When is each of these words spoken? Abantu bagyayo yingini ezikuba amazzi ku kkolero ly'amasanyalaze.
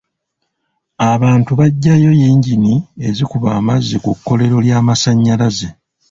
Abantu 1.11 1.51
bagyayo 1.59 2.09
yingini 2.21 2.73
ezikuba 3.07 3.47
amazzi 3.59 3.95
ku 4.03 4.11
kkolero 4.17 4.55
ly'amasanyalaze. 4.65 5.69